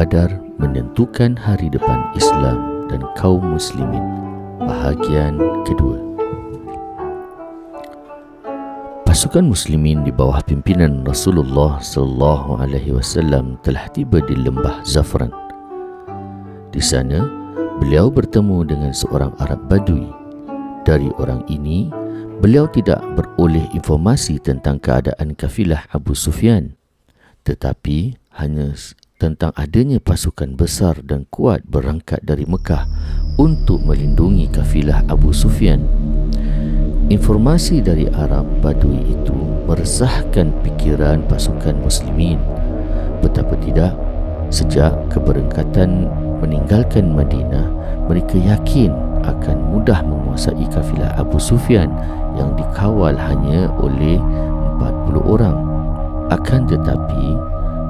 Badar 0.00 0.32
menentukan 0.56 1.36
hari 1.36 1.68
depan 1.68 2.00
Islam 2.16 2.88
dan 2.88 3.04
kaum 3.20 3.52
muslimin. 3.52 4.00
Bahagian 4.56 5.36
kedua. 5.68 6.00
Pasukan 9.04 9.44
muslimin 9.44 10.00
di 10.00 10.08
bawah 10.08 10.40
pimpinan 10.40 11.04
Rasulullah 11.04 11.84
sallallahu 11.84 12.64
alaihi 12.64 12.96
wasallam 12.96 13.60
telah 13.60 13.92
tiba 13.92 14.24
di 14.24 14.40
lembah 14.40 14.80
Zafran. 14.88 15.28
Di 16.72 16.80
sana, 16.80 17.20
beliau 17.76 18.08
bertemu 18.08 18.72
dengan 18.72 18.96
seorang 18.96 19.36
Arab 19.36 19.68
Badui. 19.68 20.08
Dari 20.88 21.12
orang 21.20 21.44
ini, 21.52 21.92
beliau 22.40 22.64
tidak 22.72 23.04
beroleh 23.20 23.68
informasi 23.76 24.40
tentang 24.40 24.80
keadaan 24.80 25.36
kafilah 25.36 25.84
Abu 25.92 26.16
Sufyan, 26.16 26.72
tetapi 27.44 28.16
hanya 28.40 28.72
tentang 29.20 29.52
adanya 29.52 30.00
pasukan 30.00 30.56
besar 30.56 30.96
dan 31.04 31.28
kuat 31.28 31.60
berangkat 31.68 32.24
dari 32.24 32.48
Mekah 32.48 32.88
untuk 33.36 33.84
melindungi 33.84 34.48
kafilah 34.48 35.04
Abu 35.12 35.36
Sufyan. 35.36 35.84
Informasi 37.12 37.84
dari 37.84 38.08
Arab 38.08 38.48
Badui 38.64 39.12
itu 39.12 39.36
meresahkan 39.68 40.48
fikiran 40.64 41.20
pasukan 41.28 41.76
muslimin. 41.84 42.40
Betapa 43.20 43.60
tidak, 43.60 43.92
sejak 44.48 44.96
keberangkatan 45.12 46.08
meninggalkan 46.40 47.12
Madinah, 47.12 47.68
mereka 48.08 48.40
yakin 48.40 48.90
akan 49.28 49.56
mudah 49.68 50.00
menguasai 50.00 50.64
kafilah 50.72 51.12
Abu 51.20 51.36
Sufyan 51.36 51.92
yang 52.40 52.56
dikawal 52.56 53.12
hanya 53.12 53.68
oleh 53.76 54.16
40 54.80 55.20
orang. 55.20 55.56
Akan 56.30 56.64
tetapi, 56.64 57.36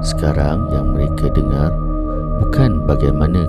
sekarang 0.01 0.65
yang 0.73 0.91
mereka 0.93 1.29
dengar 1.29 1.69
bukan 2.41 2.81
bagaimana 2.89 3.45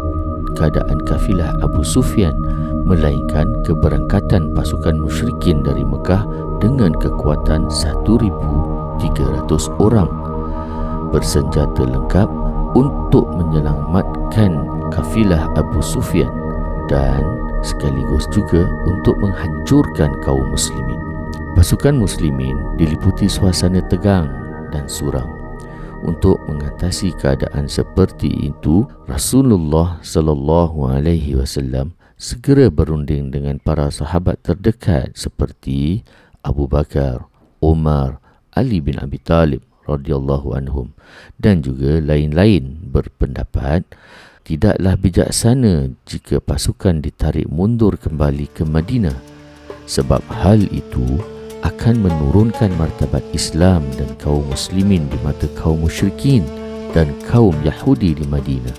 keadaan 0.53 1.01
kafilah 1.09 1.57
Abu 1.65 1.81
Sufyan 1.81 2.37
melainkan 2.85 3.49
keberangkatan 3.65 4.53
pasukan 4.53 5.01
musyrikin 5.01 5.65
dari 5.65 5.81
Mekah 5.83 6.29
dengan 6.61 6.93
kekuatan 7.01 7.73
1,300 7.73 8.29
orang 9.81 10.11
bersenjata 11.13 11.83
lengkap 11.89 12.29
untuk 12.73 13.29
menyelamatkan 13.37 14.65
kafilah 14.93 15.49
Abu 15.57 15.81
Sufyan 15.81 16.33
dan 16.89 17.25
sekaligus 17.65 18.29
juga 18.33 18.69
untuk 18.89 19.17
menghancurkan 19.21 20.13
kaum 20.25 20.45
muslimin. 20.51 20.99
Pasukan 21.53 22.01
muslimin 22.01 22.57
diliputi 22.81 23.29
suasana 23.29 23.85
tegang 23.93 24.29
dan 24.73 24.89
suram. 24.89 25.42
Untuk 26.03 26.35
mengatasi 26.51 27.15
keadaan 27.15 27.71
seperti 27.71 28.27
itu, 28.51 28.83
Rasulullah 29.07 30.03
sallallahu 30.03 30.91
alaihi 30.91 31.39
wasallam 31.39 31.95
segera 32.19 32.67
berunding 32.75 33.31
dengan 33.31 33.63
para 33.63 33.87
sahabat 33.87 34.43
terdekat 34.43 35.15
seperti 35.15 36.03
Abu 36.43 36.67
Bakar, 36.67 37.31
Umar, 37.63 38.19
Ali 38.51 38.83
bin 38.83 38.99
Abi 38.99 39.23
Talib 39.23 39.63
radhiyallahu 39.87 40.59
anhum 40.59 40.91
dan 41.39 41.63
juga 41.63 42.03
lain-lain 42.03 42.83
berpendapat. 42.91 43.87
Tidaklah 44.43 44.99
bijaksana 44.99 45.95
jika 46.03 46.43
pasukan 46.43 46.99
ditarik 46.99 47.47
mundur 47.47 47.95
kembali 47.95 48.51
ke 48.51 48.67
Madinah. 48.67 49.15
Sebab 49.87 50.19
hal 50.35 50.67
itu 50.75 51.23
akan 51.63 52.03
menurunkan 52.03 52.75
martabat 52.75 53.23
Islam 53.31 53.87
dan 53.95 54.11
kaum 54.19 54.43
muslimin 54.51 55.07
di 55.07 55.19
mata 55.23 55.47
kaum 55.59 55.87
musyrikin 55.87 56.43
dan 56.91 57.11
kaum 57.31 57.55
Yahudi 57.63 58.19
di 58.19 58.27
Madinah. 58.27 58.75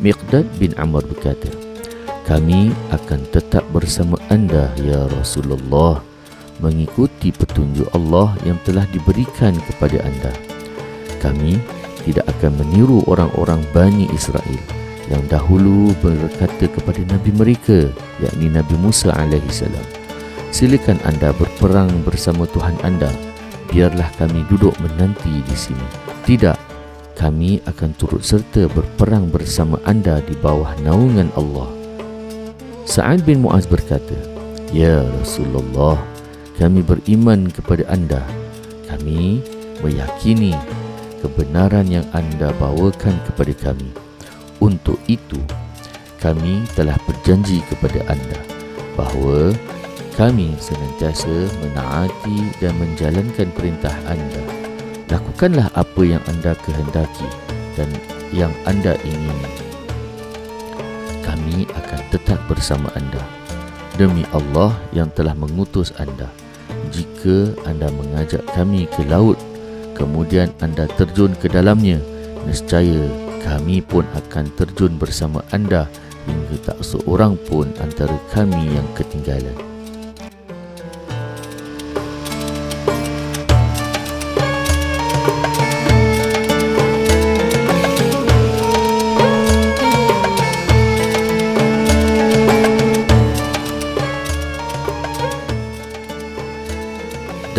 Miqdad 0.00 0.48
bin 0.56 0.72
Amr 0.80 1.04
berkata, 1.04 1.52
kami 2.24 2.72
akan 2.88 3.20
tetap 3.32 3.64
bersama 3.68 4.16
anda 4.32 4.72
ya 4.80 5.04
Rasulullah 5.12 6.00
mengikuti 6.60 7.32
petunjuk 7.32 7.88
Allah 7.92 8.36
yang 8.44 8.56
telah 8.64 8.84
diberikan 8.92 9.56
kepada 9.68 10.00
anda. 10.04 10.32
Kami 11.20 11.60
tidak 12.04 12.28
akan 12.38 12.64
meniru 12.64 13.04
orang-orang 13.08 13.60
Bani 13.76 14.08
Israel 14.12 14.60
yang 15.10 15.20
dahulu 15.26 15.90
berkata 16.00 16.70
kepada 16.70 17.02
Nabi 17.10 17.34
mereka, 17.34 17.90
yakni 18.22 18.46
Nabi 18.46 18.78
Musa 18.78 19.10
AS. 19.12 19.99
Silakan 20.50 20.98
anda 21.06 21.30
berperang 21.30 22.02
bersama 22.02 22.42
Tuhan 22.50 22.74
anda, 22.82 23.06
biarlah 23.70 24.10
kami 24.18 24.42
duduk 24.50 24.74
menanti 24.82 25.46
di 25.46 25.56
sini. 25.56 25.86
Tidak, 26.26 26.58
kami 27.14 27.62
akan 27.70 27.94
turut 27.94 28.26
serta 28.26 28.66
berperang 28.66 29.30
bersama 29.30 29.78
anda 29.86 30.18
di 30.18 30.34
bawah 30.34 30.74
naungan 30.82 31.30
Allah. 31.38 31.70
Sa'ad 32.82 33.22
bin 33.22 33.46
Mu'az 33.46 33.70
berkata, 33.70 34.18
Ya 34.74 35.06
Rasulullah, 35.22 36.02
kami 36.58 36.82
beriman 36.82 37.46
kepada 37.46 37.86
anda. 37.86 38.18
Kami 38.90 39.38
meyakini 39.86 40.50
kebenaran 41.22 41.86
yang 41.86 42.06
anda 42.10 42.50
bawakan 42.58 43.14
kepada 43.30 43.54
kami. 43.70 43.94
Untuk 44.58 44.98
itu, 45.06 45.38
kami 46.18 46.66
telah 46.74 46.98
berjanji 47.06 47.62
kepada 47.70 48.02
anda 48.10 48.40
bahawa 48.98 49.54
kami 50.20 50.52
senantiasa 50.60 51.48
menaati 51.64 52.52
dan 52.60 52.76
menjalankan 52.76 53.48
perintah 53.56 53.96
anda. 54.04 54.44
Lakukanlah 55.08 55.72
apa 55.72 56.02
yang 56.04 56.20
anda 56.28 56.52
kehendaki 56.60 57.24
dan 57.72 57.88
yang 58.28 58.52
anda 58.68 59.00
ingini 59.00 59.70
kami 61.24 61.64
akan 61.72 62.00
tetap 62.12 62.36
bersama 62.52 62.92
anda. 62.98 63.22
Demi 63.96 64.28
Allah 64.36 64.76
yang 64.92 65.08
telah 65.16 65.32
mengutus 65.32 65.88
anda. 65.96 66.28
Jika 66.92 67.56
anda 67.64 67.88
mengajak 67.88 68.44
kami 68.52 68.90
ke 68.92 69.08
laut, 69.08 69.40
kemudian 69.96 70.52
anda 70.60 70.84
terjun 71.00 71.32
ke 71.38 71.48
dalamnya, 71.48 71.96
nescaya 72.44 73.08
kami 73.40 73.80
pun 73.80 74.04
akan 74.12 74.52
terjun 74.58 75.00
bersama 75.00 75.40
anda 75.54 75.88
hingga 76.28 76.56
tak 76.60 76.78
seorang 76.84 77.40
pun 77.48 77.72
antara 77.80 78.20
kami 78.36 78.76
yang 78.76 78.86
ketinggalan. 78.92 79.69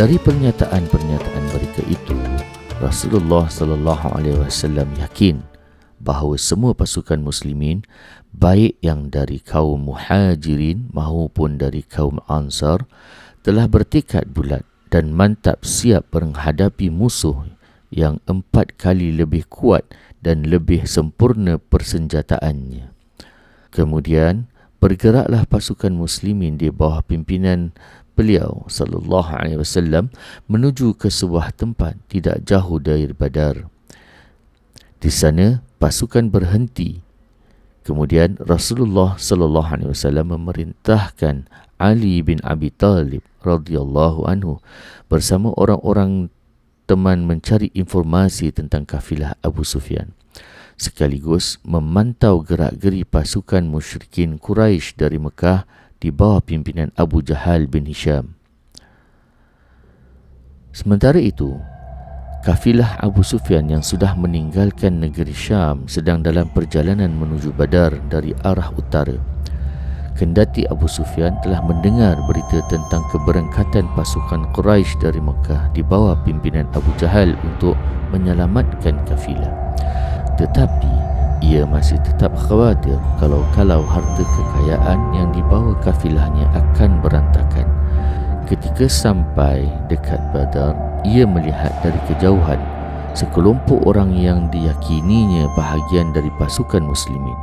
Dari 0.01 0.17
pernyataan-pernyataan 0.17 1.43
mereka 1.53 1.85
itu, 1.85 2.17
Rasulullah 2.81 3.45
sallallahu 3.45 4.17
alaihi 4.17 4.41
wasallam 4.41 4.89
yakin 4.97 5.45
bahawa 6.01 6.41
semua 6.41 6.73
pasukan 6.73 7.21
muslimin 7.21 7.85
baik 8.33 8.81
yang 8.81 9.13
dari 9.13 9.37
kaum 9.37 9.93
muhajirin 9.93 10.89
maupun 10.89 11.61
dari 11.61 11.85
kaum 11.85 12.17
ansar 12.25 12.89
telah 13.45 13.69
bertekad 13.69 14.25
bulat 14.33 14.65
dan 14.89 15.13
mantap 15.13 15.61
siap 15.61 16.09
menghadapi 16.17 16.89
musuh 16.89 17.37
yang 17.93 18.17
empat 18.25 18.73
kali 18.81 19.13
lebih 19.13 19.45
kuat 19.53 19.85
dan 20.17 20.49
lebih 20.49 20.81
sempurna 20.89 21.61
persenjataannya. 21.61 22.89
Kemudian, 23.69 24.49
bergeraklah 24.81 25.45
pasukan 25.45 25.93
muslimin 25.93 26.57
di 26.57 26.73
bawah 26.73 27.05
pimpinan 27.05 27.69
beliau 28.13 28.67
sallallahu 28.67 29.31
alaihi 29.31 29.59
wasallam 29.59 30.11
menuju 30.51 30.95
ke 30.99 31.07
sebuah 31.07 31.55
tempat 31.55 31.97
tidak 32.11 32.43
jauh 32.45 32.77
dari 32.77 33.11
Badar. 33.11 33.67
Di 35.01 35.09
sana 35.09 35.65
pasukan 35.81 36.29
berhenti. 36.29 37.01
Kemudian 37.81 38.37
Rasulullah 38.37 39.17
sallallahu 39.17 39.69
alaihi 39.73 39.89
wasallam 39.89 40.37
memerintahkan 40.37 41.49
Ali 41.81 42.21
bin 42.21 42.37
Abi 42.45 42.69
Talib 42.69 43.25
radhiyallahu 43.41 44.29
anhu 44.29 44.61
bersama 45.09 45.49
orang-orang 45.57 46.29
teman 46.85 47.25
mencari 47.25 47.73
informasi 47.73 48.53
tentang 48.53 48.85
kafilah 48.85 49.33
Abu 49.41 49.65
Sufyan 49.65 50.13
sekaligus 50.81 51.61
memantau 51.61 52.41
gerak-geri 52.41 53.05
pasukan 53.05 53.61
musyrikin 53.61 54.41
Quraisy 54.41 54.97
dari 54.97 55.21
Mekah 55.21 55.69
di 56.01 56.09
bawah 56.09 56.41
pimpinan 56.41 56.89
Abu 56.97 57.21
Jahal 57.21 57.69
bin 57.69 57.85
Hisham. 57.85 58.33
Sementara 60.73 61.21
itu, 61.21 61.61
kafilah 62.41 62.97
Abu 62.97 63.21
Sufyan 63.21 63.69
yang 63.69 63.85
sudah 63.85 64.17
meninggalkan 64.17 64.97
negeri 64.97 65.35
Syam 65.35 65.85
sedang 65.85 66.25
dalam 66.25 66.49
perjalanan 66.49 67.13
menuju 67.13 67.53
Badar 67.53 67.93
dari 68.09 68.33
arah 68.41 68.73
utara. 68.73 69.13
Kendati 70.17 70.67
Abu 70.67 70.85
Sufyan 70.89 71.37
telah 71.41 71.59
mendengar 71.65 72.17
berita 72.29 72.61
tentang 72.69 73.03
keberangkatan 73.09 73.89
pasukan 73.95 74.47
Quraisy 74.53 74.99
dari 75.01 75.21
Mekah 75.21 75.71
di 75.73 75.81
bawah 75.81 76.17
pimpinan 76.23 76.67
Abu 76.71 76.91
Jahal 76.97 77.33
untuk 77.45 77.77
menyelamatkan 78.15 79.01
kafilah. 79.07 79.53
Tetapi 80.37 81.00
ia 81.41 81.65
masih 81.65 81.97
tetap 82.05 82.29
khawatir 82.37 82.95
kalau-kalau 83.17 83.81
harta 83.81 84.21
kekayaan 84.21 84.99
yang 85.17 85.33
dibawa 85.33 85.73
kafilahnya 85.81 86.45
akan 86.53 87.01
berantakan. 87.01 87.65
Ketika 88.45 88.85
sampai 88.85 89.65
dekat 89.89 90.21
Badar, 90.29 90.77
ia 91.01 91.25
melihat 91.25 91.73
dari 91.81 91.97
kejauhan 92.05 92.61
sekelompok 93.17 93.83
orang 93.89 94.13
yang 94.13 94.47
diyakininya 94.53 95.49
bahagian 95.57 96.13
dari 96.13 96.29
pasukan 96.37 96.85
muslimin. 96.85 97.35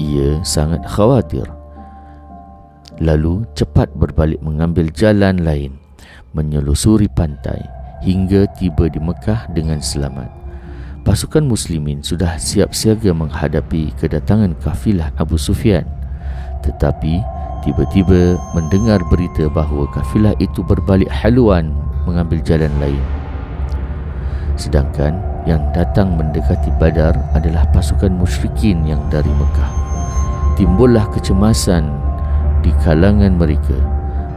Ia 0.00 0.40
sangat 0.42 0.82
khawatir. 0.88 1.44
Lalu 2.98 3.46
cepat 3.54 3.92
berbalik 3.94 4.42
mengambil 4.42 4.90
jalan 4.90 5.44
lain, 5.44 5.78
menyelusuri 6.34 7.06
pantai 7.12 7.62
hingga 8.02 8.50
tiba 8.58 8.90
di 8.90 8.98
Mekah 8.98 9.52
dengan 9.54 9.78
selamat 9.78 10.47
pasukan 11.08 11.40
muslimin 11.40 12.04
sudah 12.04 12.36
siap 12.36 12.76
siaga 12.76 13.16
menghadapi 13.16 13.96
kedatangan 13.96 14.52
kafilah 14.60 15.08
Abu 15.16 15.40
Sufyan. 15.40 15.88
Tetapi 16.60 17.24
tiba-tiba 17.64 18.36
mendengar 18.52 19.00
berita 19.08 19.48
bahawa 19.48 19.88
kafilah 19.88 20.36
itu 20.36 20.60
berbalik 20.60 21.08
haluan 21.08 21.72
mengambil 22.04 22.44
jalan 22.44 22.68
lain. 22.76 23.00
Sedangkan 24.60 25.16
yang 25.48 25.64
datang 25.72 26.12
mendekati 26.12 26.68
Badar 26.76 27.16
adalah 27.32 27.64
pasukan 27.72 28.12
musyrikin 28.12 28.84
yang 28.84 29.00
dari 29.08 29.32
Mekah. 29.32 29.72
Timbullah 30.60 31.08
kecemasan 31.16 31.88
di 32.60 32.68
kalangan 32.84 33.32
mereka. 33.32 33.80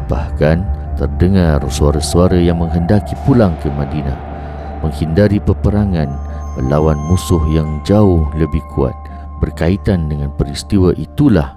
Bahkan 0.08 0.64
terdengar 0.96 1.60
suara-suara 1.68 2.40
yang 2.40 2.64
menghendaki 2.64 3.20
pulang 3.28 3.60
ke 3.60 3.68
Madinah 3.68 4.32
menghindari 4.80 5.44
peperangan 5.44 6.31
melawan 6.61 6.99
musuh 7.09 7.43
yang 7.53 7.81
jauh 7.85 8.25
lebih 8.37 8.63
kuat 8.73 8.95
berkaitan 9.43 10.09
dengan 10.09 10.33
peristiwa 10.35 10.97
itulah 10.97 11.57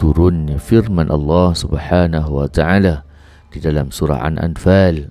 turunnya 0.00 0.58
firman 0.58 1.12
Allah 1.12 1.54
Subhanahu 1.54 2.42
wa 2.42 2.48
taala 2.50 3.06
di 3.50 3.60
dalam 3.60 3.92
surah 3.92 4.24
An-Anfal 4.26 5.10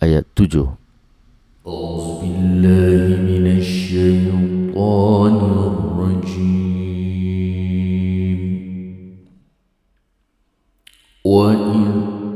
ayat 0.00 0.24
7 0.36 0.80
أعوذ 1.60 2.24
بالله 2.24 3.20
من 3.20 3.46
الشيطان 3.60 5.36
الرجيم 5.36 6.80
وإذ 11.24 11.90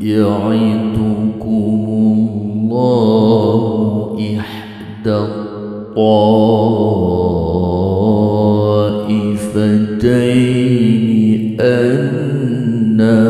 يعدكم 0.04 1.74
الله 1.88 3.60
إحدى 4.38 5.37
الطائفتين 10.19 11.61
أنها 11.61 13.29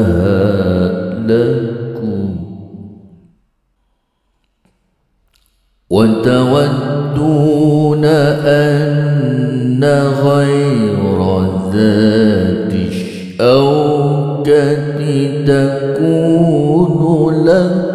لكم. 1.28 2.36
وتودون 5.90 8.06
أن 8.46 9.84
غير 10.24 11.20
ذات 11.74 12.74
الشوكة 12.74 14.50
تكون 15.46 17.46
لكم. 17.46 17.89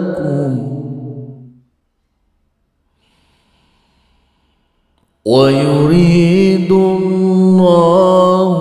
ويريد 5.25 6.73
الله 6.73 8.55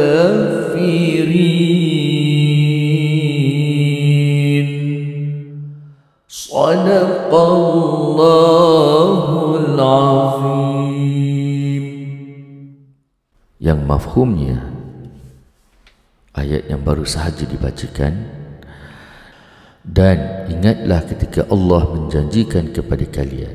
Yang 13.60 13.88
mafhumnya 13.88 14.60
ayat 16.36 16.68
yang 16.68 16.84
baru 16.84 17.08
sahaja 17.08 17.48
dibacakan. 17.48 18.44
Dan 19.86 20.50
ingatlah 20.50 21.06
ketika 21.06 21.46
Allah 21.46 21.86
menjanjikan 21.94 22.74
kepada 22.74 23.06
kalian 23.06 23.54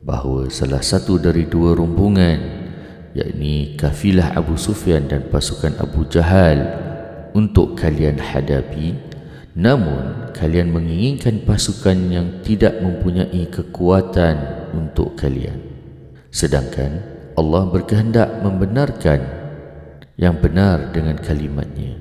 bahawa 0.00 0.48
salah 0.48 0.80
satu 0.80 1.20
dari 1.20 1.44
dua 1.44 1.76
rombongan 1.76 2.40
yakni 3.12 3.76
kafilah 3.76 4.32
Abu 4.32 4.56
Sufyan 4.56 5.12
dan 5.12 5.28
pasukan 5.28 5.76
Abu 5.76 6.08
Jahal 6.08 6.64
untuk 7.36 7.76
kalian 7.76 8.16
hadapi. 8.16 8.96
Namun 9.58 10.32
kalian 10.32 10.72
menginginkan 10.72 11.44
pasukan 11.44 11.98
yang 12.08 12.40
tidak 12.40 12.80
mempunyai 12.80 13.44
kekuatan 13.52 14.70
untuk 14.72 15.20
kalian. 15.20 15.60
Sedangkan 16.32 17.17
Allah 17.38 17.70
berkehendak 17.70 18.42
membenarkan 18.42 19.22
yang 20.18 20.34
benar 20.42 20.90
dengan 20.90 21.14
kalimatnya 21.22 21.94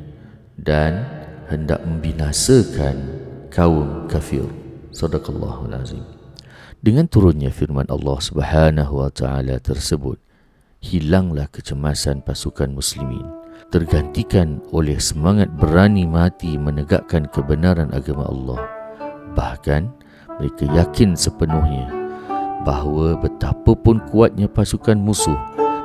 dan 0.57 1.05
hendak 1.45 1.85
membinasakan 1.85 2.97
kaum 3.53 4.09
kafir. 4.09 4.49
Sadaqallahul 4.89 5.77
azim. 5.77 6.01
Dengan 6.81 7.05
turunnya 7.05 7.53
firman 7.53 7.85
Allah 7.85 8.17
Subhanahu 8.17 9.05
wa 9.05 9.13
taala 9.13 9.61
tersebut, 9.61 10.17
hilanglah 10.81 11.45
kecemasan 11.53 12.25
pasukan 12.25 12.73
muslimin 12.73 13.29
tergantikan 13.69 14.57
oleh 14.73 14.97
semangat 14.97 15.53
berani 15.53 16.09
mati 16.09 16.57
menegakkan 16.57 17.29
kebenaran 17.29 17.93
agama 17.93 18.25
Allah. 18.25 18.61
Bahkan 19.37 19.81
mereka 20.41 20.65
yakin 20.65 21.13
sepenuhnya 21.13 21.96
bahawa 22.65 23.19
betapapun 23.19 24.01
kuatnya 24.09 24.49
pasukan 24.49 24.97
musuh 24.97 25.37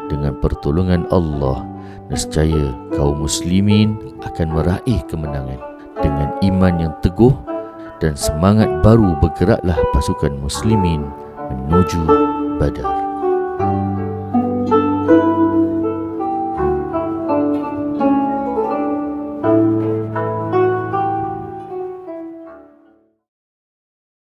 dengan 0.09 0.37
pertolongan 0.41 1.09
Allah 1.13 1.65
nescaya 2.13 2.73
kaum 2.93 3.25
muslimin 3.25 3.97
akan 4.25 4.49
meraih 4.53 5.01
kemenangan. 5.09 5.61
Dengan 6.03 6.35
iman 6.43 6.75
yang 6.83 6.95
teguh 7.05 7.33
dan 8.03 8.19
semangat 8.19 8.69
baru 8.83 9.15
bergeraklah 9.23 9.79
pasukan 9.95 10.35
muslimin 10.43 11.07
menuju 11.53 12.03
badar 12.59 13.02